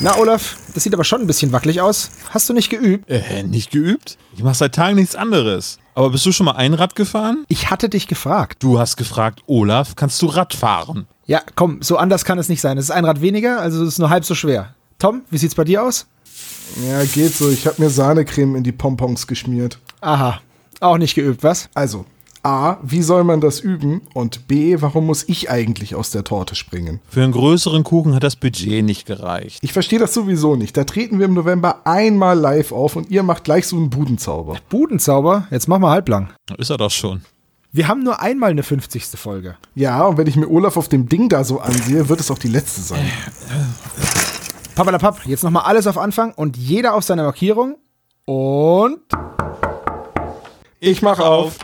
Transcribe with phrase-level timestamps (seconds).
[0.00, 2.10] Na, Olaf, das sieht aber schon ein bisschen wackelig aus.
[2.30, 3.08] Hast du nicht geübt?
[3.08, 4.18] Äh, nicht geübt?
[4.36, 5.78] Ich mache seit Tagen nichts anderes.
[5.94, 7.44] Aber bist du schon mal Einrad gefahren?
[7.48, 8.62] Ich hatte dich gefragt.
[8.62, 11.06] Du hast gefragt, Olaf, kannst du Rad fahren?
[11.26, 12.76] Ja, komm, so anders kann es nicht sein.
[12.76, 14.74] Es ist ein Rad weniger, also es ist nur halb so schwer.
[14.98, 16.06] Tom, wie sieht's bei dir aus?
[16.86, 17.48] Ja, geht so.
[17.48, 19.78] Ich habe mir Sahnecreme in die Pompons geschmiert.
[20.00, 20.40] Aha,
[20.80, 21.68] auch nicht geübt, was?
[21.74, 22.04] Also,
[22.44, 24.02] A, wie soll man das üben?
[24.12, 27.00] Und B, warum muss ich eigentlich aus der Torte springen?
[27.08, 29.60] Für einen größeren Kuchen hat das Budget nicht gereicht.
[29.62, 30.76] Ich verstehe das sowieso nicht.
[30.76, 34.58] Da treten wir im November einmal live auf und ihr macht gleich so einen Budenzauber.
[34.68, 35.48] Budenzauber?
[35.50, 36.34] Jetzt mach mal halblang.
[36.58, 37.22] Ist er doch schon.
[37.72, 39.06] Wir haben nur einmal eine 50.
[39.18, 39.56] Folge.
[39.74, 42.38] Ja, und wenn ich mir Olaf auf dem Ding da so ansehe, wird es auch
[42.38, 43.10] die letzte sein.
[44.74, 47.76] Pappalapapp, jetzt nochmal alles auf Anfang und jeder auf seine Markierung.
[48.26, 48.98] Und.
[50.78, 51.56] Ich mach auf.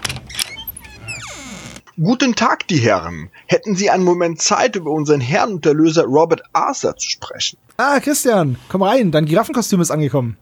[2.03, 3.29] Guten Tag, die Herren.
[3.45, 7.59] Hätten Sie einen Moment Zeit, über unseren Herrn und Erlöser Robert Arthur zu sprechen?
[7.77, 10.39] Ah, Christian, komm rein, dein Giraffenkostüm ist angekommen.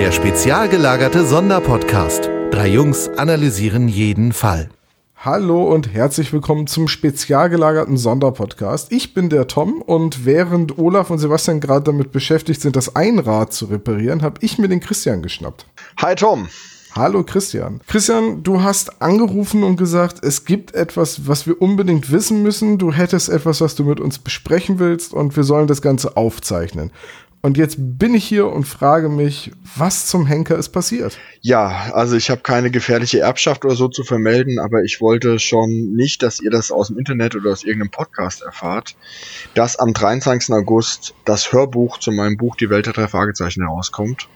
[0.00, 2.30] Der spezial gelagerte Sonderpodcast.
[2.50, 4.70] Drei Jungs analysieren jeden Fall.
[5.14, 8.90] Hallo und herzlich willkommen zum spezial gelagerten Sonderpodcast.
[8.92, 13.52] Ich bin der Tom und während Olaf und Sebastian gerade damit beschäftigt sind, das Einrad
[13.52, 15.66] zu reparieren, habe ich mir den Christian geschnappt.
[15.98, 16.48] Hi Tom.
[16.92, 17.82] Hallo Christian.
[17.86, 22.78] Christian, du hast angerufen und gesagt, es gibt etwas, was wir unbedingt wissen müssen.
[22.78, 26.90] Du hättest etwas, was du mit uns besprechen willst und wir sollen das Ganze aufzeichnen.
[27.42, 31.16] Und jetzt bin ich hier und frage mich, was zum Henker ist passiert?
[31.40, 35.94] Ja, also ich habe keine gefährliche Erbschaft oder so zu vermelden, aber ich wollte schon
[35.94, 38.94] nicht, dass ihr das aus dem Internet oder aus irgendeinem Podcast erfahrt,
[39.54, 40.54] dass am 23.
[40.54, 44.28] August das Hörbuch zu meinem Buch Die Welt der drei Fragezeichen herauskommt.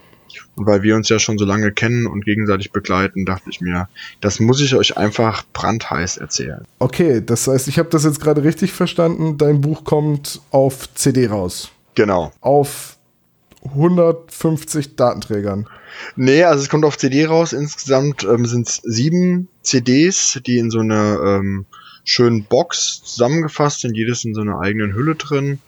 [0.57, 3.89] Und weil wir uns ja schon so lange kennen und gegenseitig begleiten, dachte ich mir,
[4.21, 6.65] das muss ich euch einfach brandheiß erzählen.
[6.79, 9.37] Okay, das heißt, ich habe das jetzt gerade richtig verstanden.
[9.37, 11.71] Dein Buch kommt auf CD raus.
[11.95, 12.33] Genau.
[12.41, 12.97] Auf
[13.65, 15.69] 150 Datenträgern.
[16.17, 17.53] Nee, also es kommt auf CD raus.
[17.53, 21.67] Insgesamt ähm, sind es sieben CDs, die in so einer ähm,
[22.05, 23.97] schönen Box zusammengefasst sind.
[23.97, 25.61] Jedes in so einer eigenen Hülle drin.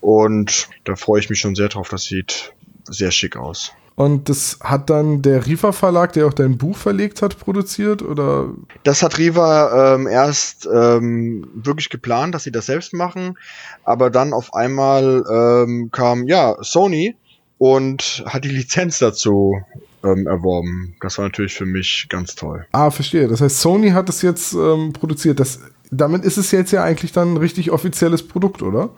[0.00, 1.88] Und da freue ich mich schon sehr drauf.
[1.88, 2.52] Das sieht
[2.84, 3.72] sehr schick aus.
[3.98, 8.50] Und das hat dann der Riva Verlag, der auch dein Buch verlegt hat, produziert oder?
[8.84, 13.36] Das hat Riva ähm, erst ähm, wirklich geplant, dass sie das selbst machen,
[13.82, 17.16] aber dann auf einmal ähm, kam ja Sony
[17.58, 19.60] und hat die Lizenz dazu
[20.04, 20.94] ähm, erworben.
[21.00, 22.66] Das war natürlich für mich ganz toll.
[22.72, 23.28] Ah, verstehe.
[23.28, 25.40] Das heißt, Sony hat es jetzt ähm, produziert.
[25.40, 25.60] Das,
[25.90, 28.90] damit ist es jetzt ja eigentlich dann ein richtig offizielles Produkt, oder?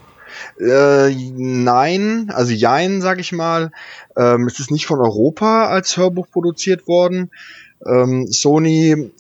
[0.58, 3.72] Äh, nein, also jein, sag ich mal.
[4.16, 7.30] Ähm, es ist nicht von Europa als Hörbuch produziert worden.
[7.86, 9.10] Ähm, Sony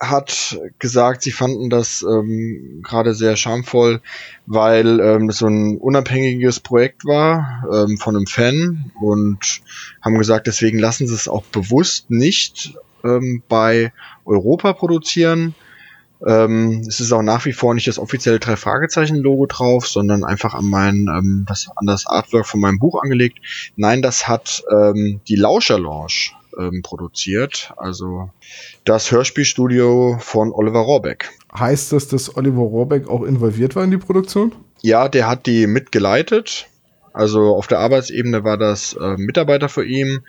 [0.00, 4.00] hat gesagt, sie fanden das ähm, gerade sehr schamvoll,
[4.46, 9.60] weil ähm, das so ein unabhängiges Projekt war ähm, von einem Fan und
[10.02, 12.74] haben gesagt, deswegen lassen sie es auch bewusst nicht
[13.04, 13.92] ähm, bei
[14.24, 15.54] Europa produzieren.
[16.26, 20.24] Ähm, es ist auch nach wie vor nicht das offizielle drei Fragezeichen Logo drauf, sondern
[20.24, 23.38] einfach an mein ähm, das an das Artwork von meinem Buch angelegt.
[23.76, 28.30] Nein, das hat ähm, die Lauscher Lounge ähm, produziert, also
[28.84, 31.30] das Hörspielstudio von Oliver Rohrbeck.
[31.56, 34.52] Heißt das, dass Oliver Rohrbeck auch involviert war in die Produktion?
[34.82, 36.68] Ja, der hat die mitgeleitet.
[37.16, 40.20] Also auf der Arbeitsebene war das äh, Mitarbeiter für ihn,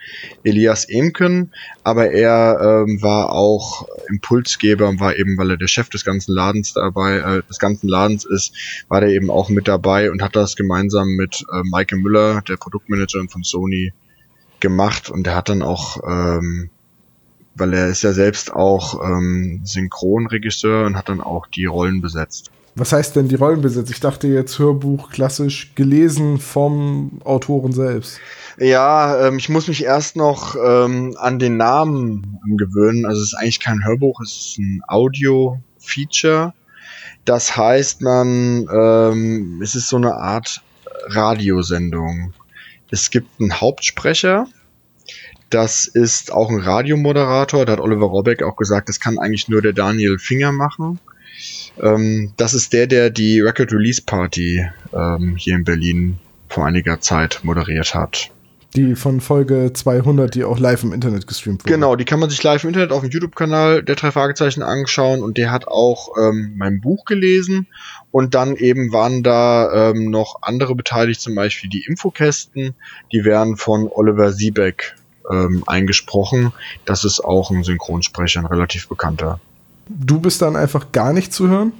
[0.42, 1.52] Elias Emken,
[1.84, 6.32] aber er ähm, war auch Impulsgeber und war eben, weil er der Chef des ganzen
[6.34, 8.54] Ladens dabei, äh, des ganzen Ladens ist,
[8.88, 12.56] war der eben auch mit dabei und hat das gemeinsam mit äh, Maike Müller, der
[12.56, 13.92] Produktmanagerin von Sony,
[14.60, 16.70] gemacht und er hat dann auch ähm,
[17.58, 22.50] weil er ist ja selbst auch ähm, Synchronregisseur und hat dann auch die Rollen besetzt.
[22.74, 23.90] Was heißt denn die Rollen besetzt?
[23.90, 28.20] Ich dachte jetzt Hörbuch klassisch gelesen vom Autoren selbst.
[28.56, 33.04] Ja, ähm, ich muss mich erst noch ähm, an den Namen gewöhnen.
[33.04, 36.54] Also es ist eigentlich kein Hörbuch, es ist ein Audio-Feature.
[37.24, 40.62] Das heißt, man, ähm, es ist so eine Art
[41.06, 42.32] Radiosendung.
[42.90, 44.46] Es gibt einen Hauptsprecher,
[45.50, 47.64] das ist auch ein Radiomoderator.
[47.64, 51.00] Da hat Oliver Robeck auch gesagt, das kann eigentlich nur der Daniel Finger machen.
[51.80, 56.18] Ähm, das ist der, der die Record Release Party ähm, hier in Berlin
[56.48, 58.30] vor einiger Zeit moderiert hat.
[58.76, 61.72] Die von Folge 200, die auch live im Internet gestreamt wurde.
[61.72, 65.22] Genau, die kann man sich live im Internet auf dem YouTube-Kanal der drei Fragezeichen anschauen
[65.22, 67.66] und der hat auch ähm, mein Buch gelesen
[68.10, 72.74] und dann eben waren da ähm, noch andere beteiligt, zum Beispiel die Infokästen,
[73.12, 74.96] die werden von Oliver Siebeck
[75.30, 76.52] ähm, eingesprochen.
[76.84, 79.40] Das ist auch ein Synchronsprecher, ein relativ bekannter.
[79.88, 81.72] Du bist dann einfach gar nicht zu hören?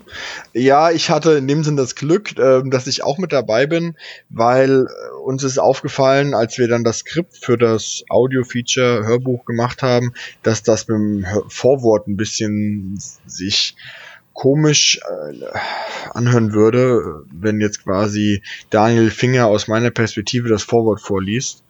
[0.53, 3.97] Ja, ich hatte in dem Sinn das Glück, äh, dass ich auch mit dabei bin,
[4.31, 9.83] weil äh, uns ist aufgefallen, als wir dann das Skript für das Audio-Feature Hörbuch gemacht
[9.83, 13.77] haben, dass das mit dem Vorwort ein bisschen sich
[14.39, 15.47] komisch äh,
[16.15, 18.41] anhören würde, wenn jetzt quasi
[18.71, 21.65] Daniel Finger aus meiner Perspektive das Vorwort vorliest.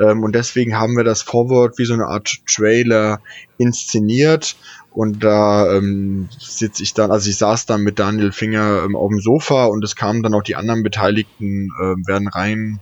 [0.00, 3.20] Ähm, und deswegen haben wir das Vorwort wie so eine Art Trailer
[3.58, 4.54] inszeniert
[4.92, 9.08] und da ähm, sitze ich dann, also ich saß dann mit Daniel Finger ähm, auf
[9.08, 12.78] dem Sofa und es kamen dann auch die anderen Beteiligten, äh, werden rein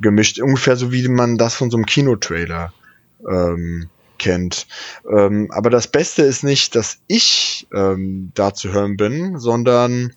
[0.00, 2.72] gemischt, ungefähr so wie man das von so einem Kinotrailer
[3.30, 3.88] ähm,
[4.24, 4.66] kennt.
[5.08, 10.14] Ähm, aber das Beste ist nicht, dass ich ähm, da zu hören bin, sondern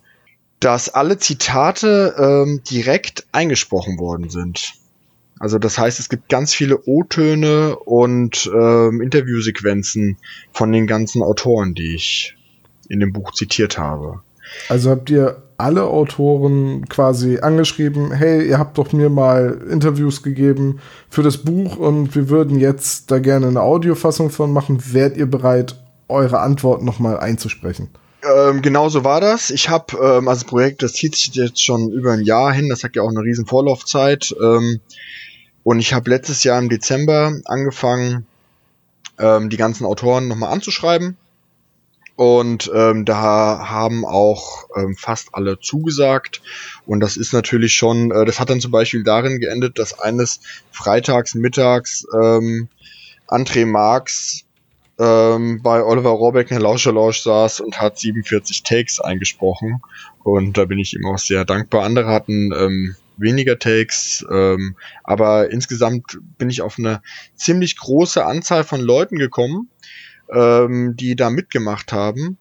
[0.60, 4.72] dass alle Zitate ähm, direkt eingesprochen worden sind.
[5.38, 10.16] Also das heißt, es gibt ganz viele O-Töne und ähm, Interviewsequenzen
[10.52, 12.34] von den ganzen Autoren, die ich
[12.88, 14.22] in dem Buch zitiert habe.
[14.68, 20.78] Also habt ihr alle Autoren quasi angeschrieben, hey, ihr habt doch mir mal Interviews gegeben
[21.10, 24.80] für das Buch und wir würden jetzt da gerne eine Audiofassung von machen.
[24.92, 25.74] Wärt ihr bereit,
[26.06, 27.90] eure Antwort nochmal einzusprechen?
[28.22, 29.50] Ähm, genau so war das.
[29.50, 32.68] Ich habe, ähm, also das Projekt, das zieht sich jetzt schon über ein Jahr hin,
[32.68, 34.34] das hat ja auch eine riesen Vorlaufzeit.
[34.40, 34.80] Ähm,
[35.64, 38.26] und ich habe letztes Jahr im Dezember angefangen,
[39.18, 41.16] ähm, die ganzen Autoren nochmal anzuschreiben
[42.18, 46.42] und ähm, da haben auch ähm, fast alle zugesagt.
[46.84, 50.40] Und das ist natürlich schon, äh, das hat dann zum Beispiel darin geendet, dass eines
[50.72, 52.66] Freitags mittags ähm,
[53.28, 54.42] André Marx
[54.98, 59.80] ähm, bei Oliver Rohrbeck in der Lauscherlausch saß und hat 47 Takes eingesprochen.
[60.24, 61.84] Und da bin ich ihm auch sehr dankbar.
[61.84, 64.74] Andere hatten ähm, weniger Takes, ähm,
[65.04, 67.00] aber insgesamt bin ich auf eine
[67.36, 69.68] ziemlich große Anzahl von Leuten gekommen
[70.32, 72.38] ähm, die da mitgemacht haben.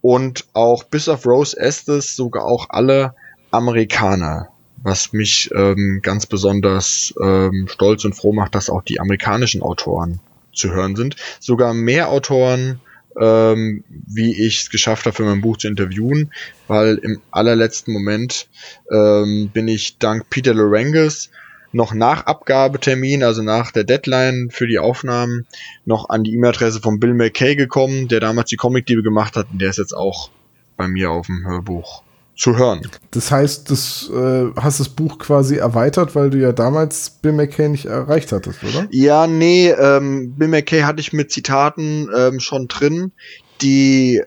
[0.00, 3.14] Und auch bis auf Rose Estes sogar auch alle
[3.50, 4.48] Amerikaner.
[4.80, 10.20] Was mich ähm, ganz besonders ähm, stolz und froh macht, dass auch die amerikanischen Autoren
[10.54, 11.16] zu hören sind.
[11.40, 12.80] Sogar mehr Autoren,
[13.20, 16.32] ähm, wie ich es geschafft habe, für mein Buch zu interviewen,
[16.68, 18.48] weil im allerletzten Moment
[18.90, 21.30] ähm, bin ich dank Peter Lorenges
[21.72, 25.46] noch nach Abgabetermin, also nach der Deadline für die Aufnahmen,
[25.84, 29.60] noch an die E-Mail-Adresse von Bill McKay gekommen, der damals die Comic-Diebe gemacht hat und
[29.60, 30.30] der ist jetzt auch
[30.76, 32.02] bei mir auf dem Hörbuch
[32.36, 32.82] zu hören.
[33.10, 37.68] Das heißt, du äh, hast das Buch quasi erweitert, weil du ja damals Bill McKay
[37.68, 38.86] nicht erreicht hattest, oder?
[38.90, 43.12] Ja, nee, ähm, Bill McKay hatte ich mit Zitaten ähm, schon drin,
[43.60, 44.22] die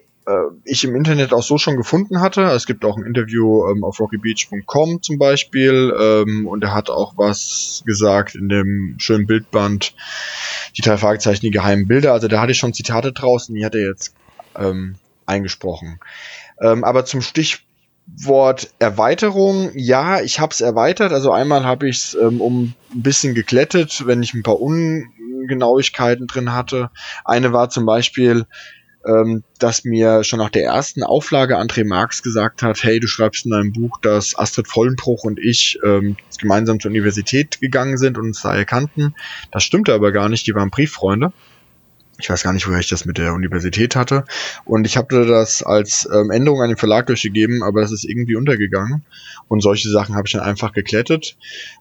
[0.65, 2.43] ich im Internet auch so schon gefunden hatte.
[2.43, 7.13] Es gibt auch ein Interview ähm, auf rockybeach.com zum Beispiel ähm, und er hat auch
[7.17, 9.95] was gesagt in dem schönen Bildband
[10.77, 12.13] die drei Fragezeichen, die geheimen Bilder.
[12.13, 14.13] Also da hatte ich schon Zitate draußen, die hat er jetzt
[14.55, 14.95] ähm,
[15.25, 15.99] eingesprochen.
[16.59, 21.13] Ähm, aber zum Stichwort Erweiterung, ja, ich habe es erweitert.
[21.13, 26.27] Also einmal habe ich es ähm, um ein bisschen geklettet, wenn ich ein paar Ungenauigkeiten
[26.27, 26.91] drin hatte.
[27.25, 28.45] Eine war zum Beispiel,
[29.05, 33.45] ähm, dass mir schon nach der ersten Auflage André Marx gesagt hat, hey, du schreibst
[33.45, 38.27] in deinem Buch, dass Astrid Vollenbruch und ich ähm, gemeinsam zur Universität gegangen sind und
[38.27, 39.15] uns da erkannten.
[39.51, 41.33] Das stimmte aber gar nicht, die waren Brieffreunde.
[42.19, 44.25] Ich weiß gar nicht, woher ich das mit der Universität hatte.
[44.63, 48.35] Und ich habe das als ähm, Änderung an den Verlag durchgegeben, aber das ist irgendwie
[48.35, 49.03] untergegangen.
[49.47, 51.35] Und solche Sachen habe ich dann einfach geklettet.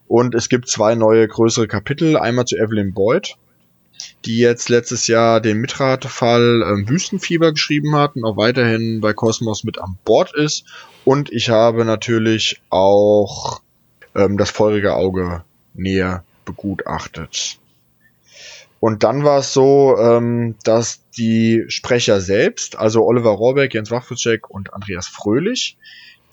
[0.08, 2.16] Und es gibt zwei neue größere Kapitel.
[2.16, 3.36] Einmal zu Evelyn Boyd
[4.24, 9.64] die jetzt letztes Jahr den Mitratefall ähm, Wüstenfieber geschrieben hat und auch weiterhin bei Cosmos
[9.64, 10.64] mit an Bord ist.
[11.04, 13.60] Und ich habe natürlich auch
[14.14, 17.58] ähm, das feurige Auge näher begutachtet.
[18.80, 24.48] Und dann war es so, ähm, dass die Sprecher selbst, also Oliver Rohrbeck, Jens Wachfutzek
[24.48, 25.76] und Andreas Fröhlich,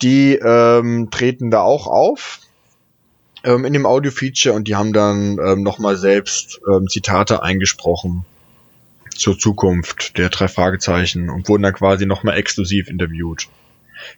[0.01, 2.39] die ähm, treten da auch auf
[3.47, 8.25] ähm, in dem Audio-Feature und die haben dann ähm, nochmal selbst ähm, Zitate eingesprochen
[9.15, 13.47] zur Zukunft der drei Fragezeichen und wurden dann quasi nochmal exklusiv interviewt.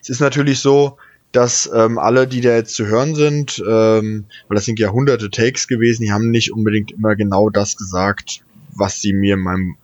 [0.02, 0.98] Es ist natürlich so,
[1.32, 5.30] dass ähm, alle, die da jetzt zu hören sind, ähm, weil das sind ja hunderte
[5.30, 8.42] Takes gewesen, die haben nicht unbedingt immer genau das gesagt,
[8.76, 9.78] was sie mir in meinem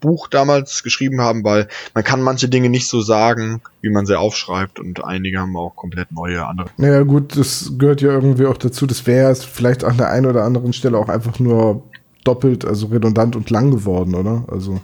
[0.00, 4.18] Buch damals geschrieben haben, weil man kann manche Dinge nicht so sagen, wie man sie
[4.18, 6.70] aufschreibt und einige haben auch komplett neue andere.
[6.76, 8.86] Naja, gut, das gehört ja irgendwie auch dazu.
[8.86, 11.82] Das wäre vielleicht an der einen oder anderen Stelle auch einfach nur
[12.24, 14.44] doppelt, also redundant und lang geworden, oder?
[14.48, 14.80] Also,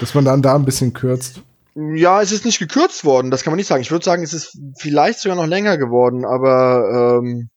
[0.00, 1.42] dass man dann da ein bisschen kürzt.
[1.74, 3.82] Ja, es ist nicht gekürzt worden, das kann man nicht sagen.
[3.82, 7.48] Ich würde sagen, es ist vielleicht sogar noch länger geworden, aber ähm,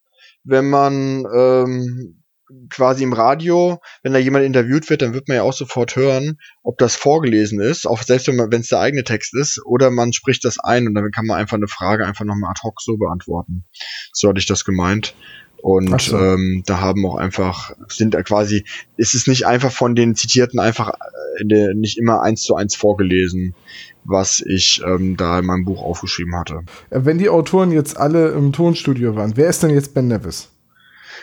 [0.43, 2.23] wenn man ähm,
[2.69, 6.37] quasi im Radio, wenn da jemand interviewt wird, dann wird man ja auch sofort hören,
[6.63, 10.45] ob das vorgelesen ist, auch selbst wenn es der eigene Text ist, oder man spricht
[10.45, 13.65] das ein und dann kann man einfach eine Frage einfach nochmal ad hoc so beantworten.
[14.13, 15.15] So hatte ich das gemeint.
[15.61, 16.17] Und so.
[16.17, 18.63] ähm, da haben auch einfach, sind da quasi,
[18.95, 20.93] ist es nicht einfach von den Zitierten einfach
[21.39, 23.55] äh, nicht immer eins zu eins vorgelesen,
[24.03, 26.61] was ich ähm, da in meinem Buch aufgeschrieben hatte.
[26.91, 30.49] Äh, wenn die Autoren jetzt alle im Tonstudio waren, wer ist denn jetzt Ben Nevis?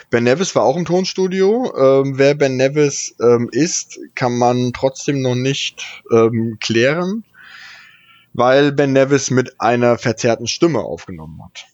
[0.09, 1.73] Ben Nevis war auch im Tonstudio.
[1.77, 7.23] Ähm, wer Ben Nevis ähm, ist, kann man trotzdem noch nicht ähm, klären,
[8.33, 11.65] weil Ben Nevis mit einer verzerrten Stimme aufgenommen hat.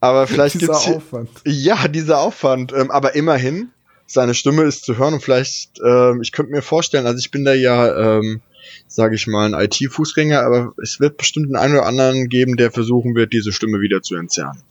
[0.00, 1.30] aber vielleicht dieser gibt's Aufwand.
[1.44, 2.72] Ja, dieser Aufwand.
[2.72, 3.70] Ähm, aber immerhin,
[4.06, 7.44] seine Stimme ist zu hören und vielleicht, ähm, ich könnte mir vorstellen, also ich bin
[7.44, 8.40] da ja, ähm,
[8.86, 13.14] sage ich mal, ein IT-Fußgänger, aber es wird bestimmt einen oder anderen geben, der versuchen
[13.14, 14.62] wird, diese Stimme wieder zu entzerren.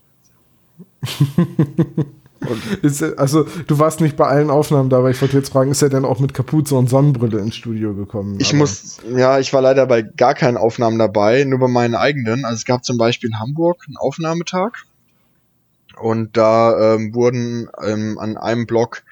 [2.82, 5.82] ist, also, du warst nicht bei allen Aufnahmen da, aber ich wollte jetzt fragen, ist
[5.82, 8.38] er denn auch mit Kapuze und Sonnenbrille ins Studio gekommen?
[8.40, 11.96] Ich aber muss, ja, ich war leider bei gar keinen Aufnahmen dabei, nur bei meinen
[11.96, 12.46] eigenen.
[12.46, 14.86] Also es gab zum Beispiel in Hamburg einen Aufnahmetag
[16.00, 19.04] und da ähm, wurden ähm, an einem Block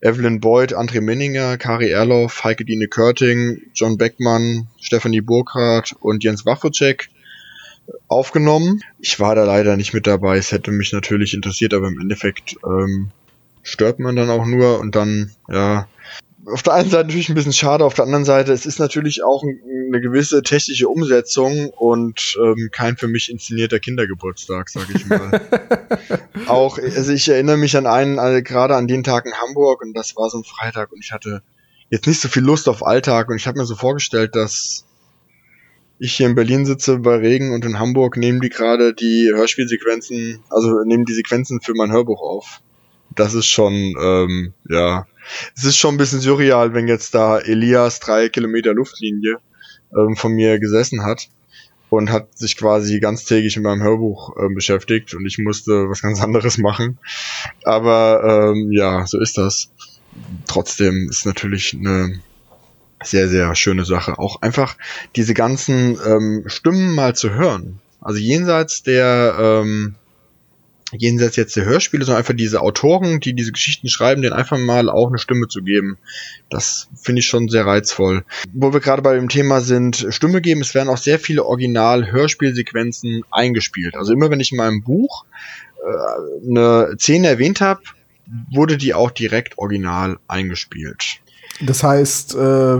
[0.00, 6.46] Evelyn Boyd, André Menninger, Kari Erloff, Heike Dine Körting, John Beckmann, Stephanie Burkhardt und Jens
[6.46, 7.10] Wachwitschek
[8.08, 8.82] aufgenommen.
[8.98, 10.36] Ich war da leider nicht mit dabei.
[10.36, 13.10] Es hätte mich natürlich interessiert, aber im Endeffekt ähm,
[13.62, 15.86] stört man dann auch nur und dann, ja,
[16.46, 19.22] auf der einen Seite natürlich ein bisschen schade, auf der anderen Seite, es ist natürlich
[19.22, 25.40] auch eine gewisse technische Umsetzung und ähm, kein für mich inszenierter Kindergeburtstag, sag ich mal.
[26.46, 29.92] auch, also ich erinnere mich an einen, also gerade an den Tag in Hamburg und
[29.94, 31.42] das war so ein Freitag und ich hatte
[31.90, 34.86] jetzt nicht so viel Lust auf Alltag und ich habe mir so vorgestellt, dass
[36.00, 40.42] ich hier in Berlin sitze bei Regen und in Hamburg nehmen die gerade die Hörspielsequenzen,
[40.48, 42.62] also nehmen die Sequenzen für mein Hörbuch auf.
[43.14, 45.06] Das ist schon, ähm, ja,
[45.54, 49.40] es ist schon ein bisschen surreal, wenn jetzt da Elias drei Kilometer Luftlinie
[49.94, 51.28] ähm, von mir gesessen hat
[51.90, 56.22] und hat sich quasi ganztägig mit meinem Hörbuch ähm, beschäftigt und ich musste was ganz
[56.22, 56.98] anderes machen.
[57.64, 59.70] Aber ähm, ja, so ist das.
[60.48, 62.20] Trotzdem ist natürlich eine
[63.02, 64.18] sehr, sehr schöne Sache.
[64.18, 64.76] Auch einfach
[65.16, 67.80] diese ganzen ähm, Stimmen mal zu hören.
[68.00, 69.94] Also jenseits der, ähm,
[70.92, 74.88] jenseits jetzt der Hörspiele, sondern einfach diese Autoren, die diese Geschichten schreiben, denen einfach mal
[74.88, 75.98] auch eine Stimme zu geben.
[76.48, 78.24] Das finde ich schon sehr reizvoll.
[78.52, 83.24] Wo wir gerade bei dem Thema sind, Stimme geben, es werden auch sehr viele Original-Hörspielsequenzen
[83.30, 83.96] eingespielt.
[83.96, 85.24] Also immer wenn ich in meinem Buch
[85.84, 87.82] äh, eine Szene erwähnt habe,
[88.50, 91.19] wurde die auch direkt original eingespielt.
[91.60, 92.78] Das heißt, äh,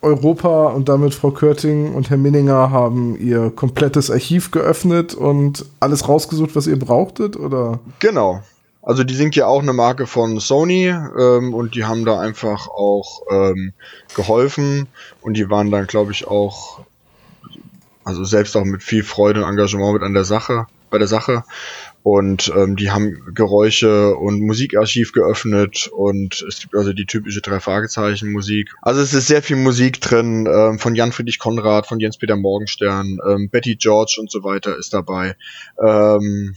[0.00, 6.08] Europa und damit Frau Körting und Herr Minninger haben ihr komplettes Archiv geöffnet und alles
[6.08, 7.80] rausgesucht, was ihr brauchtet, oder?
[7.98, 8.42] Genau.
[8.82, 12.68] Also die sind ja auch eine Marke von Sony ähm, und die haben da einfach
[12.68, 13.72] auch ähm,
[14.14, 14.86] geholfen
[15.20, 16.80] und die waren dann, glaube ich, auch,
[18.04, 21.42] also selbst auch mit viel Freude und Engagement mit an der Sache, bei der Sache.
[22.02, 27.60] Und ähm, die haben Geräusche und Musikarchiv geöffnet und es gibt also die typische drei
[27.60, 28.70] Fragezeichen Musik.
[28.82, 32.36] Also es ist sehr viel Musik drin ähm, von Jan Friedrich Konrad, von Jens Peter
[32.36, 35.36] Morgenstern, ähm, Betty George und so weiter ist dabei.
[35.84, 36.54] Ähm,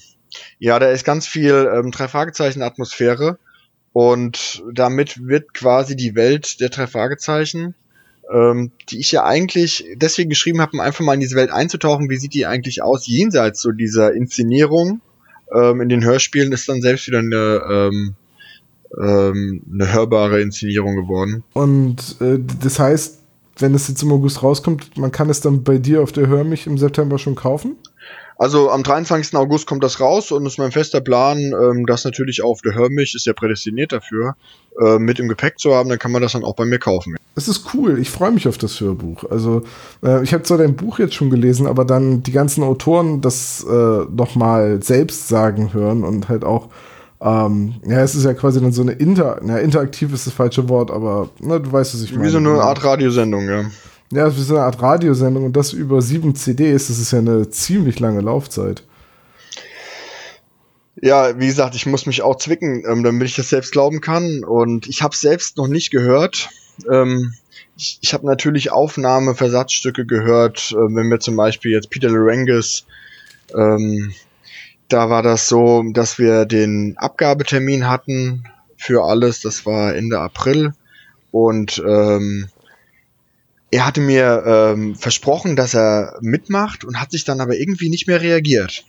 [0.59, 3.37] ja, da ist ganz viel ähm, drei Fragezeichen Atmosphäre
[3.93, 7.75] und damit wird quasi die Welt der drei Fragezeichen
[8.31, 12.09] ähm, die ich ja eigentlich deswegen geschrieben habe, um einfach mal in diese Welt einzutauchen,
[12.09, 15.01] wie sieht die eigentlich aus, jenseits so dieser Inszenierung
[15.53, 18.15] ähm, in den Hörspielen ist dann selbst wieder eine, ähm,
[18.99, 21.43] ähm, eine hörbare Inszenierung geworden.
[21.53, 23.19] Und äh, das heißt,
[23.57, 26.43] wenn es jetzt im August rauskommt, man kann es dann bei dir auf der Hör
[26.43, 27.75] mich im September schon kaufen?
[28.41, 29.35] Also am 23.
[29.35, 33.13] August kommt das raus und ist mein fester Plan, ähm, das natürlich auf der Hörmich,
[33.13, 34.33] ist ja prädestiniert dafür,
[34.83, 37.17] äh, mit im Gepäck zu haben, dann kann man das dann auch bei mir kaufen.
[37.35, 39.25] Es ist cool, ich freue mich auf das Hörbuch.
[39.29, 39.61] Also
[40.03, 43.63] äh, ich habe zwar dein Buch jetzt schon gelesen, aber dann die ganzen Autoren das
[43.63, 46.69] äh, nochmal selbst sagen hören und halt auch
[47.21, 50.67] ähm, ja, es ist ja quasi dann so eine Inter, na, interaktiv ist das falsche
[50.67, 52.25] Wort, aber na, du weißt, was ich meine.
[52.25, 53.65] Wie so eine Art Radiosendung, ja.
[54.11, 57.49] Ja, es ist eine Art Radiosendung und das über sieben CDs, das ist ja eine
[57.49, 58.83] ziemlich lange Laufzeit.
[61.01, 64.43] Ja, wie gesagt, ich muss mich auch zwicken, ähm, damit ich das selbst glauben kann.
[64.43, 66.49] Und ich habe es selbst noch nicht gehört.
[66.91, 67.33] Ähm,
[67.77, 72.85] ich ich habe natürlich Aufnahmeversatzstücke gehört, äh, wenn wir zum Beispiel jetzt Peter Larengis,
[73.55, 74.13] ähm,
[74.89, 78.43] da war das so, dass wir den Abgabetermin hatten
[78.75, 80.73] für alles, das war Ende April
[81.31, 82.49] und ähm,
[83.71, 88.07] er hatte mir ähm, versprochen, dass er mitmacht und hat sich dann aber irgendwie nicht
[88.07, 88.85] mehr reagiert.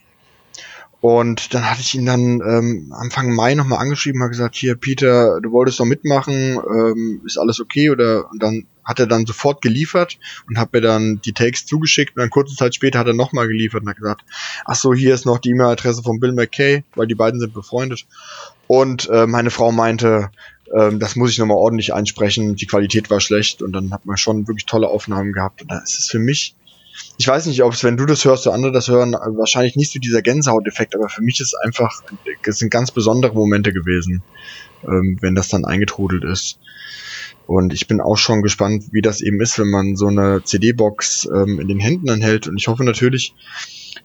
[1.03, 5.41] Und dann hatte ich ihn dann ähm, Anfang Mai nochmal angeschrieben, habe gesagt, hier Peter,
[5.41, 7.89] du wolltest doch mitmachen, ähm, ist alles okay?
[7.89, 12.15] Oder und dann hat er dann sofort geliefert und hat mir dann die Takes zugeschickt
[12.15, 14.21] und dann kurze Zeit später hat er nochmal geliefert und hat gesagt,
[14.63, 18.05] ach so, hier ist noch die E-Mail-Adresse von Bill McKay, weil die beiden sind befreundet.
[18.67, 20.31] Und äh, meine Frau meinte,
[20.75, 24.17] ähm, das muss ich nochmal ordentlich einsprechen, die Qualität war schlecht und dann hat man
[24.17, 26.55] schon wirklich tolle Aufnahmen gehabt und da ist es für mich
[27.17, 29.91] ich weiß nicht, ob es, wenn du das hörst oder andere das hören, wahrscheinlich nicht
[29.91, 32.01] so dieser Gänsehauteffekt, aber für mich ist es einfach,
[32.45, 34.23] es sind ganz besondere Momente gewesen,
[34.83, 36.59] ähm, wenn das dann eingetrudelt ist.
[37.45, 41.27] Und ich bin auch schon gespannt, wie das eben ist, wenn man so eine CD-Box
[41.33, 42.47] ähm, in den Händen dann hält.
[42.47, 43.35] Und ich hoffe natürlich,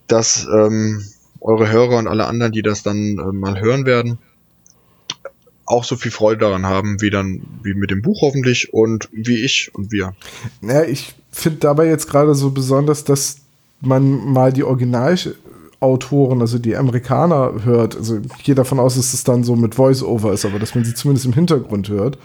[0.06, 1.04] dass ähm,
[1.40, 4.18] eure Hörer und alle anderen, die das dann äh, mal hören werden,
[5.68, 9.44] auch so viel Freude daran haben, wie dann, wie mit dem Buch hoffentlich und wie
[9.44, 10.14] ich und wir.
[10.60, 13.38] Naja, ich finde dabei jetzt gerade so besonders, dass
[13.80, 17.96] man mal die Originalautoren, also die Amerikaner hört.
[17.96, 20.84] Also ich gehe davon aus, dass es dann so mit Voice-Over ist, aber dass man
[20.84, 22.18] sie zumindest im Hintergrund hört.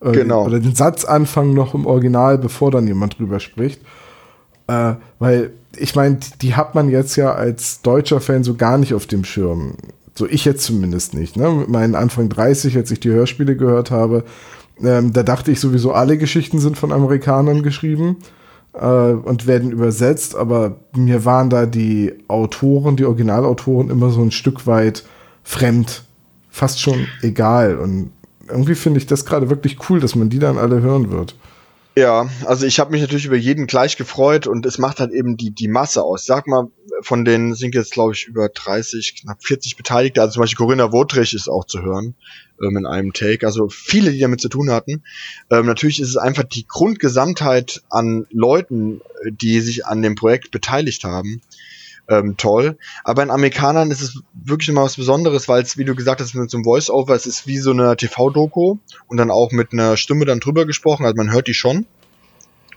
[0.00, 0.46] Äh, Genau.
[0.46, 3.82] Oder den Satzanfang noch im Original, bevor dann jemand drüber spricht.
[4.66, 8.94] Äh, weil, ich meine, die hat man jetzt ja als deutscher Fan so gar nicht
[8.94, 9.74] auf dem Schirm.
[10.18, 11.36] So ich jetzt zumindest nicht.
[11.36, 11.48] Ne?
[11.48, 14.24] Mit meinen Anfang 30, als ich die Hörspiele gehört habe,
[14.82, 18.16] ähm, da dachte ich sowieso, alle Geschichten sind von Amerikanern geschrieben
[18.72, 24.32] äh, und werden übersetzt, aber mir waren da die Autoren, die Originalautoren immer so ein
[24.32, 25.04] Stück weit
[25.44, 26.02] fremd,
[26.50, 27.76] fast schon egal.
[27.76, 28.10] Und
[28.48, 31.36] irgendwie finde ich das gerade wirklich cool, dass man die dann alle hören wird.
[31.98, 35.36] Ja, also ich habe mich natürlich über jeden gleich gefreut und es macht halt eben
[35.36, 36.26] die, die Masse aus.
[36.26, 36.68] Sag mal,
[37.00, 40.20] von denen sind jetzt, glaube ich, über 30, knapp 40 Beteiligte.
[40.20, 42.14] Also zum Beispiel Corinna Wotrich ist auch zu hören
[42.62, 43.44] ähm, in einem Take.
[43.44, 45.02] Also viele, die damit zu tun hatten.
[45.50, 50.52] Ähm, natürlich ist es einfach die Grundgesamtheit an Leuten, äh, die sich an dem Projekt
[50.52, 51.42] beteiligt haben.
[52.10, 52.78] Ähm, toll.
[53.04, 56.34] Aber in Amerikanern ist es wirklich immer was Besonderes, weil es, wie du gesagt hast,
[56.34, 58.76] mit so einem Voice-Over, es ist wie so eine TV-Doku
[59.08, 61.04] und dann auch mit einer Stimme dann drüber gesprochen.
[61.04, 61.84] Also man hört die schon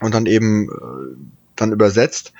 [0.01, 1.15] und dann eben äh,
[1.55, 2.33] dann übersetzt.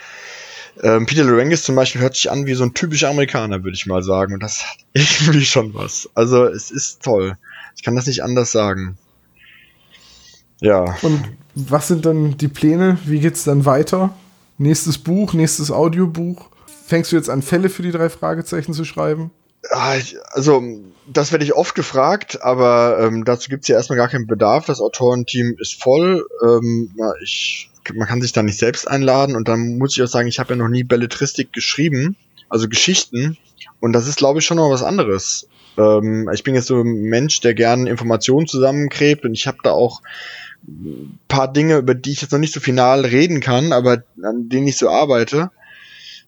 [0.83, 3.85] Ähm, Peter Larengis zum Beispiel hört sich an wie so ein typischer Amerikaner, würde ich
[3.85, 4.33] mal sagen.
[4.33, 6.09] Und das hat irgendwie schon was.
[6.13, 7.37] Also es ist toll.
[7.77, 8.97] Ich kann das nicht anders sagen.
[10.59, 10.97] Ja.
[11.01, 11.23] Und
[11.55, 12.97] was sind dann die Pläne?
[13.05, 14.13] Wie geht's dann weiter?
[14.57, 16.50] Nächstes Buch, nächstes Audiobuch?
[16.91, 19.31] Fängst du jetzt an, Fälle für die drei Fragezeichen zu schreiben?
[19.69, 19.95] Ah,
[20.31, 20.61] Also,
[21.07, 24.65] das werde ich oft gefragt, aber ähm, dazu gibt's ja erstmal gar keinen Bedarf.
[24.65, 26.27] Das Autorenteam ist voll.
[26.43, 30.07] Ähm, na, ich, man kann sich da nicht selbst einladen und dann muss ich auch
[30.09, 32.17] sagen, ich habe ja noch nie Belletristik geschrieben,
[32.49, 33.37] also Geschichten.
[33.79, 35.47] Und das ist, glaube ich, schon noch was anderes.
[35.77, 39.71] Ähm, ich bin jetzt so ein Mensch, der gerne Informationen zusammenkrebt und ich habe da
[39.71, 40.01] auch
[40.67, 44.49] ein paar Dinge, über die ich jetzt noch nicht so final reden kann, aber an
[44.49, 45.51] denen ich so arbeite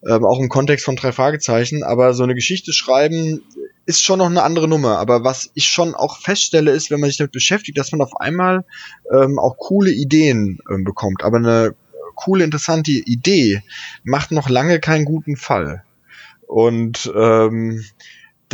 [0.08, 3.42] ähm, auch im Kontext von drei Fragezeichen, aber so eine Geschichte schreiben
[3.86, 4.98] ist schon noch eine andere Nummer.
[4.98, 8.18] Aber was ich schon auch feststelle, ist, wenn man sich damit beschäftigt, dass man auf
[8.20, 8.64] einmal
[9.12, 11.22] ähm, auch coole Ideen ähm, bekommt.
[11.22, 11.74] Aber eine
[12.14, 13.62] coole, interessante Idee
[14.02, 15.84] macht noch lange keinen guten Fall.
[16.46, 17.84] Und ähm,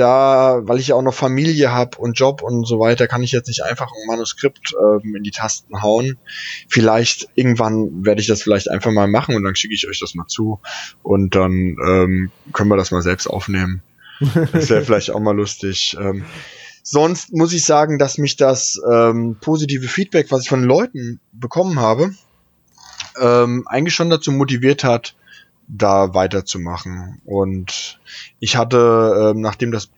[0.00, 3.32] da, weil ich ja auch noch Familie habe und Job und so weiter, kann ich
[3.32, 6.18] jetzt nicht einfach ein Manuskript ähm, in die Tasten hauen.
[6.68, 10.14] Vielleicht irgendwann werde ich das vielleicht einfach mal machen und dann schicke ich euch das
[10.14, 10.60] mal zu
[11.02, 13.82] und dann ähm, können wir das mal selbst aufnehmen.
[14.52, 15.96] Das wäre vielleicht auch mal lustig.
[16.00, 16.24] Ähm,
[16.82, 21.78] sonst muss ich sagen, dass mich das ähm, positive Feedback, was ich von Leuten bekommen
[21.78, 22.14] habe,
[23.20, 25.14] ähm, eigentlich schon dazu motiviert hat,
[25.76, 27.20] da weiterzumachen.
[27.24, 28.00] Und
[28.40, 29.90] ich hatte, ähm, nachdem das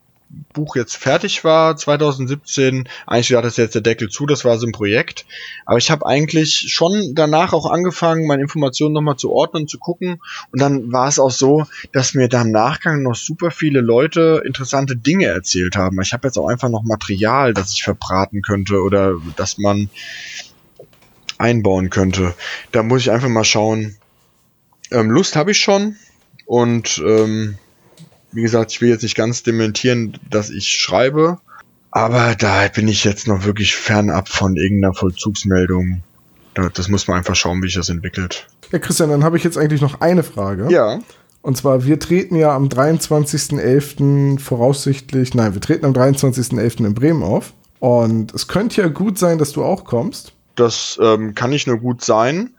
[0.54, 4.66] Buch jetzt fertig war, 2017, eigentlich gedacht, das jetzt der Deckel zu, das war so
[4.66, 5.26] ein Projekt.
[5.66, 10.20] Aber ich habe eigentlich schon danach auch angefangen, meine Informationen nochmal zu ordnen, zu gucken.
[10.50, 14.42] Und dann war es auch so, dass mir da im Nachgang noch super viele Leute
[14.44, 16.00] interessante Dinge erzählt haben.
[16.00, 19.90] Ich habe jetzt auch einfach noch Material, das ich verbraten könnte oder dass man
[21.38, 22.35] einbauen könnte.
[22.70, 23.96] Da muss ich einfach mal schauen.
[24.92, 25.96] Ähm, Lust habe ich schon
[26.46, 27.57] und ähm,
[28.33, 31.38] wie gesagt, ich will jetzt nicht ganz dementieren, dass ich schreibe,
[31.90, 36.02] aber da bin ich jetzt noch wirklich fernab von irgendeiner Vollzugsmeldung.
[36.55, 38.46] Da- Das muss man einfach schauen, wie sich das entwickelt.
[38.70, 40.68] Ja, Christian, dann habe ich jetzt eigentlich noch eine Frage.
[40.70, 41.00] Ja,
[41.42, 44.38] Und zwar, wir treten ja am 23.11.
[44.38, 46.87] voraussichtlich, nein, wir treten am 23.11.
[46.87, 47.52] in Bremen auf.
[47.81, 50.33] Und es könnte ja gut sein, dass du auch kommst.
[50.55, 52.50] das ähm, kann nicht nur gut sein.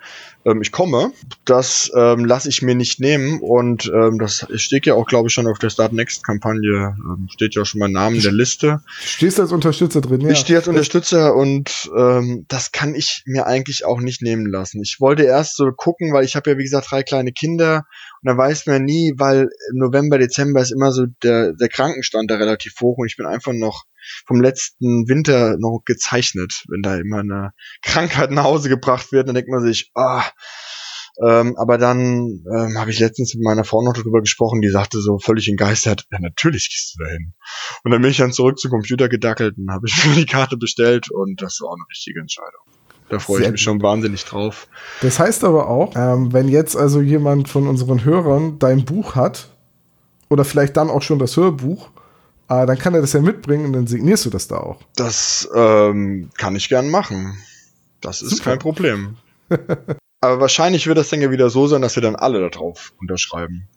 [0.46, 1.12] Ähm, ich komme.
[1.46, 5.34] Das ähm, lasse ich mir nicht nehmen und ähm, das steht ja auch, glaube ich,
[5.34, 6.96] schon auf der Start Next Kampagne.
[6.98, 8.82] Ähm, steht ja auch schon mein Name in der Liste.
[9.02, 10.30] Du stehst als Unterstützer drin, ja.
[10.30, 14.82] Ich stehe als Unterstützer und ähm, das kann ich mir eigentlich auch nicht nehmen lassen.
[14.82, 17.86] Ich wollte erst so gucken, weil ich habe ja wie gesagt drei kleine Kinder
[18.24, 22.36] und da weiß man nie, weil November, Dezember ist immer so der, der Krankenstand da
[22.36, 23.84] relativ hoch und ich bin einfach noch
[24.26, 29.36] vom letzten Winter noch gezeichnet, wenn da immer eine Krankheit nach Hause gebracht wird, dann
[29.36, 30.24] denkt man sich, ah,
[31.22, 35.00] ähm, aber dann ähm, habe ich letztens mit meiner Frau noch darüber gesprochen, die sagte
[35.00, 37.34] so völlig entgeistert, ja natürlich gehst du dahin.
[37.84, 40.58] Und dann bin ich dann zurück zum Computer gedackelt und habe ich mir die Karte
[40.58, 42.83] bestellt und das war auch eine richtige Entscheidung.
[43.14, 44.68] Da freue ich mich schon wahnsinnig drauf.
[45.02, 49.50] Das heißt aber auch, ähm, wenn jetzt also jemand von unseren Hörern dein Buch hat,
[50.34, 51.90] oder vielleicht dann auch schon das Hörbuch,
[52.50, 54.80] äh, dann kann er das ja mitbringen und dann signierst du das da auch.
[54.96, 57.38] Das ähm, kann ich gern machen.
[58.02, 58.52] Das ist Super.
[58.52, 59.18] kein Problem.
[60.22, 62.94] Aber wahrscheinlich wird das dann ja wieder so sein, dass wir dann alle da drauf
[63.00, 63.68] unterschreiben.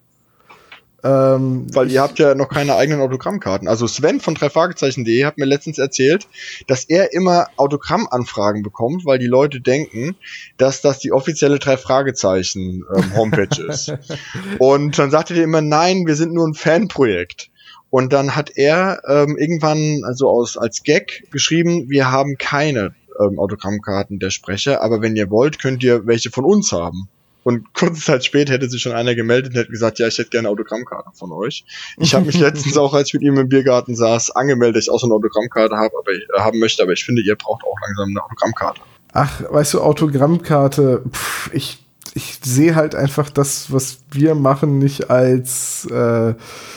[1.07, 3.69] Ähm, Weil ihr habt ja noch keine eigenen Autogrammkarten.
[3.69, 6.27] Also Sven von dreifragezeichen.de hat mir letztens erzählt,
[6.67, 10.17] dass er immer Autogrammanfragen bekommt, weil die Leute denken,
[10.57, 13.93] dass das die offizielle drei Fragezeichen ähm, Homepage ist.
[14.59, 17.51] Und dann sagte er immer, nein, wir sind nur ein Fanprojekt.
[17.89, 23.39] Und dann hat er ähm, irgendwann also aus als Gag geschrieben, wir haben keine ähm,
[23.39, 27.07] Autogrammkarten der Sprecher, aber wenn ihr wollt, könnt ihr welche von uns haben.
[27.47, 30.31] Und kurze Zeit später hätte sich schon einer gemeldet und hätte gesagt, ja, ich hätte
[30.31, 31.63] gerne Autogrammkarten von euch.
[31.95, 34.89] Ich habe mich letztens auch, als ich mit ihm im Biergarten saß, angemeldet, dass ich
[34.91, 37.63] auch so eine Autogrammkarte habe, aber ich, äh, haben möchte, aber ich finde, ihr braucht
[37.63, 38.81] auch langsam eine Autogrammkarte.
[39.13, 41.81] Ach, weißt du, Autogrammkarte, pff, ich,
[42.15, 46.33] ich sehe halt einfach das, was wir machen, nicht als, äh,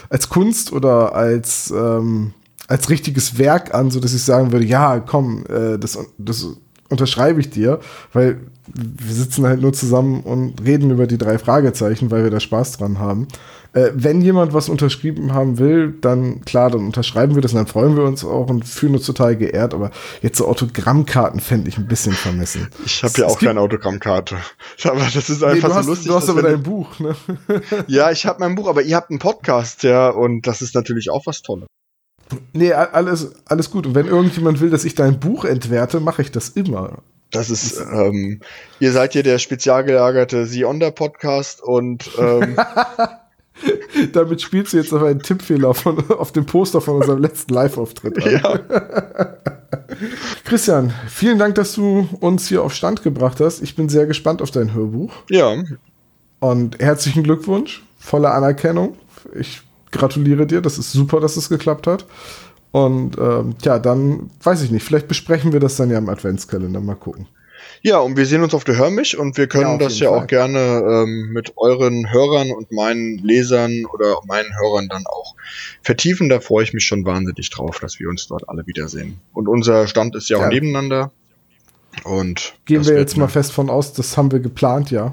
[0.09, 2.33] als Kunst oder als, ähm,
[2.69, 6.47] als richtiges Werk an, so dass ich sagen würde, ja, komm, äh, das, das
[6.89, 7.81] unterschreibe ich dir,
[8.13, 8.41] weil
[8.75, 12.79] wir sitzen halt nur zusammen und reden über die drei Fragezeichen, weil wir da Spaß
[12.79, 13.29] dran haben.
[13.73, 17.67] Äh, wenn jemand was unterschrieben haben will, dann klar, dann unterschreiben wir das und dann
[17.69, 19.75] freuen wir uns auch und fühlen uns total geehrt.
[19.75, 22.69] Aber jetzt so Autogrammkarten fände ich ein bisschen vermessen.
[22.85, 24.37] Ich habe ja auch keine Autogrammkarte.
[24.85, 26.09] Aber das ist Nee, einfach du, so hast, lustig.
[26.09, 27.15] du hast aber dein Buch, ne?
[27.87, 31.11] ja, ich habe mein Buch, aber ihr habt einen Podcast, ja, und das ist natürlich
[31.11, 31.67] auch was Tolles.
[32.53, 33.87] Nee, alles, alles gut.
[33.87, 36.99] Und wenn irgendjemand will, dass ich dein Buch entwerte, mache ich das immer.
[37.31, 38.41] Das ist, ähm,
[38.81, 42.57] ihr seid hier der spezial gelagerte Sie Onda Podcast und ähm,
[44.13, 48.25] Damit spielst du jetzt auf einen Tippfehler von, auf dem Poster von unserem letzten Live-Auftritt
[48.25, 48.33] an.
[48.33, 48.59] ja,
[50.45, 53.61] Christian, vielen Dank, dass du uns hier auf Stand gebracht hast.
[53.63, 55.13] Ich bin sehr gespannt auf dein Hörbuch.
[55.29, 55.63] ja,
[56.39, 58.97] Und herzlichen Glückwunsch, volle Anerkennung.
[59.35, 62.07] Ich gratuliere dir, das ist super, dass es geklappt hat.
[62.73, 66.81] Und ähm, ja, dann weiß ich nicht, vielleicht besprechen wir das dann ja im Adventskalender.
[66.81, 67.27] Mal gucken.
[67.83, 70.11] ja, und wir sehen uns auf der Hörmich und wir Ja, können auf das ja
[70.11, 70.19] Fall.
[70.21, 75.35] auch gerne ähm, mit euren Hörern und meinen Lesern oder meinen Hörern dann auch
[75.83, 76.29] vertiefen.
[76.29, 79.19] Da freue ich mich schon wahnsinnig drauf, dass wir uns dort alle wiedersehen.
[79.33, 80.49] Und unser Stand ist ja auch Ja.
[80.49, 81.11] nebeneinander.
[82.05, 85.13] Und Gehen wir jetzt mal eine- fest von aus, das haben wir geplant, ja.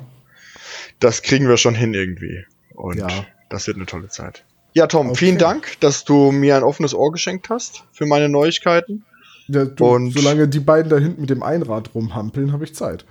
[0.99, 2.45] das kriegen wir schon hin irgendwie.
[2.75, 3.07] Und Ja.
[3.49, 4.43] das wird eine tolle Zeit.
[4.77, 5.17] Ja, Tom, Okay.
[5.17, 9.03] vielen Dank, dass du mir ein offenes Ohr geschenkt hast für meine Neuigkeiten.
[9.47, 13.05] ja du, Und- solange die beiden da hinten mit dem Einrad rumhampeln, habe ich Zeit.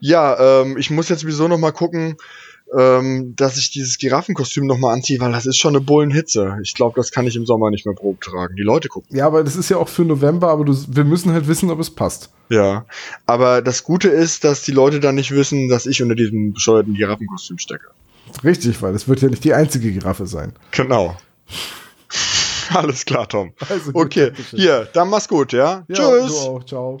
[0.00, 2.16] Ja, ähm, ich muss jetzt sowieso noch mal gucken,
[2.76, 6.56] ähm, dass ich dieses Giraffenkostüm noch mal anziehe, weil das ist schon eine Bullenhitze.
[6.64, 8.56] Ich glaube, das kann ich im Sommer nicht mehr Probe tragen.
[8.56, 9.14] Die Leute gucken.
[9.16, 11.78] Ja, aber das ist ja auch für November, aber du, wir müssen halt wissen, ob
[11.78, 12.30] es passt.
[12.48, 12.86] Ja,
[13.26, 16.94] aber das Gute ist, dass die Leute dann nicht wissen, dass ich unter diesem bescheuerten
[16.94, 17.86] Giraffenkostüm stecke.
[18.42, 20.52] Richtig, weil es wird ja nicht die einzige Giraffe sein.
[20.72, 21.16] Genau.
[22.74, 23.52] Alles klar, Tom.
[23.68, 25.84] Also Okay, hier, dann mach's gut, ja?
[25.88, 26.30] Ja, Tschüss.
[26.30, 27.00] Du auch, ciao.